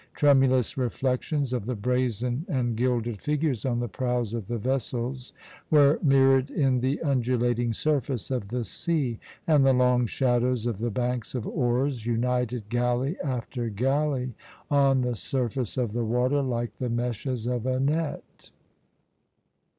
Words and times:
Tremulous 0.15 0.79
reflections 0.79 1.53
of 1.53 1.67
the 1.67 1.75
brazen 1.75 2.43
and 2.49 2.75
gilded 2.75 3.21
figures 3.21 3.67
on 3.67 3.79
the 3.79 3.87
prows 3.87 4.33
of 4.33 4.47
the 4.47 4.57
vessels 4.57 5.31
were 5.69 5.99
mirrored 6.01 6.49
in 6.49 6.79
the 6.79 6.99
undulating 7.03 7.71
surface 7.71 8.31
of 8.31 8.47
the 8.47 8.63
sea, 8.63 9.19
and 9.45 9.63
the 9.63 9.73
long 9.73 10.07
shadows 10.07 10.65
of 10.65 10.79
the 10.79 10.89
banks 10.89 11.35
of 11.35 11.45
oars 11.45 12.03
united 12.03 12.67
galley 12.67 13.15
after 13.23 13.69
galley 13.69 14.33
on 14.71 15.01
the 15.01 15.15
surface 15.15 15.77
of 15.77 15.91
the 15.93 16.03
water 16.03 16.41
like 16.41 16.77
the 16.77 16.89
meshes 16.89 17.45
of 17.45 17.67
a 17.67 17.79
net. 17.79 18.49